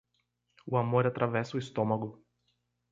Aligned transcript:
O 0.71 0.73
amor 0.83 1.05
atravessa 1.07 1.55
o 1.57 1.61
estômago. 1.65 2.09